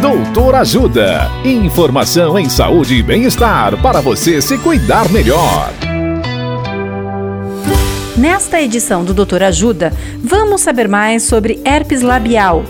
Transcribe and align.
Doutor 0.00 0.54
Ajuda. 0.56 1.30
Informação 1.42 2.38
em 2.38 2.50
saúde 2.50 2.96
e 2.96 3.02
bem-estar 3.02 3.80
para 3.80 4.02
você 4.02 4.42
se 4.42 4.58
cuidar 4.58 5.10
melhor. 5.10 5.72
Nesta 8.14 8.60
edição 8.60 9.02
do 9.02 9.14
Doutor 9.14 9.42
Ajuda, 9.42 9.94
vamos 10.22 10.60
saber 10.60 10.86
mais 10.86 11.22
sobre 11.22 11.62
herpes 11.64 12.02
labial. 12.02 12.62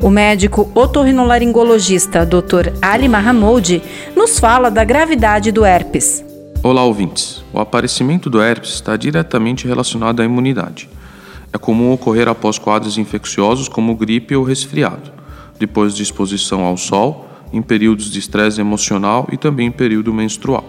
O 0.00 0.10
médico 0.10 0.68
otorrinolaringologista 0.74 2.26
Dr. 2.26 2.72
Ali 2.82 3.08
Mahamoud 3.08 3.80
nos 4.16 4.40
fala 4.40 4.72
da 4.72 4.82
gravidade 4.82 5.52
do 5.52 5.64
herpes. 5.64 6.24
Olá, 6.64 6.82
ouvintes. 6.82 7.44
O 7.52 7.60
aparecimento 7.60 8.28
do 8.28 8.42
herpes 8.42 8.70
está 8.70 8.96
diretamente 8.96 9.68
relacionado 9.68 10.20
à 10.20 10.24
imunidade. 10.24 10.88
É 11.52 11.58
comum 11.58 11.92
ocorrer 11.92 12.26
após 12.26 12.58
quadros 12.58 12.98
infecciosos 12.98 13.68
como 13.68 13.94
gripe 13.94 14.34
ou 14.34 14.42
resfriado 14.42 15.19
depois 15.60 15.94
de 15.94 16.02
exposição 16.02 16.62
ao 16.62 16.78
sol, 16.78 17.28
em 17.52 17.60
períodos 17.60 18.10
de 18.10 18.18
estresse 18.18 18.60
emocional 18.60 19.28
e 19.30 19.36
também 19.36 19.66
em 19.66 19.70
período 19.70 20.12
menstrual. 20.12 20.64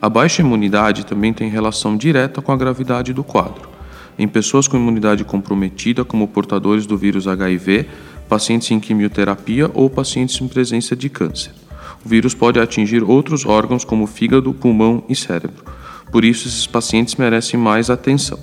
A 0.00 0.08
baixa 0.08 0.40
imunidade 0.40 1.04
também 1.04 1.34
tem 1.34 1.50
relação 1.50 1.96
direta 1.96 2.40
com 2.40 2.50
a 2.50 2.56
gravidade 2.56 3.12
do 3.12 3.22
quadro. 3.22 3.68
Em 4.18 4.26
pessoas 4.26 4.66
com 4.66 4.78
imunidade 4.78 5.22
comprometida, 5.22 6.02
como 6.02 6.26
portadores 6.26 6.86
do 6.86 6.96
vírus 6.96 7.28
HIV, 7.28 7.86
pacientes 8.26 8.70
em 8.70 8.80
quimioterapia 8.80 9.70
ou 9.74 9.90
pacientes 9.90 10.40
em 10.40 10.48
presença 10.48 10.96
de 10.96 11.10
câncer. 11.10 11.52
O 12.02 12.08
vírus 12.08 12.34
pode 12.34 12.58
atingir 12.58 13.02
outros 13.02 13.44
órgãos 13.44 13.84
como 13.84 14.06
fígado, 14.06 14.54
pulmão 14.54 15.04
e 15.08 15.14
cérebro. 15.14 15.62
Por 16.10 16.24
isso, 16.24 16.48
esses 16.48 16.66
pacientes 16.66 17.16
merecem 17.16 17.60
mais 17.60 17.90
atenção. 17.90 18.38